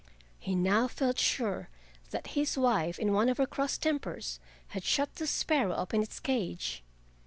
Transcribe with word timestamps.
He 0.39 0.55
now 0.55 0.87
felt 0.87 1.19
sure 1.19 1.69
that 2.09 2.25
his 2.33 2.57
wife, 2.57 2.97
in 2.97 3.13
one 3.13 3.29
of 3.29 3.37
her 3.37 3.45
cross 3.45 3.77
tempers, 3.77 4.39
had 4.69 4.83
shut 4.83 5.13
the 5.17 5.27
sparrow 5.27 5.73
up 5.73 5.93
in 5.93 6.01
its 6.01 6.19
cage. 6.19 6.81